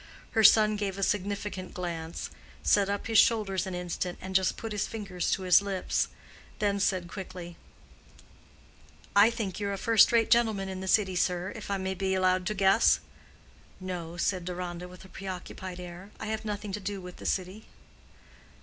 [0.31, 2.31] Her son gave a significant glance,
[2.63, 7.07] set up his shoulders an instant and just put his fingers to his lips,—then said
[7.07, 7.55] quickly,
[9.15, 12.15] "I think you're a first rate gentleman in the city, sir, if I may be
[12.15, 12.99] allowed to guess."
[13.79, 17.67] "No," said Deronda, with a preoccupied air, "I have nothing to do with the city."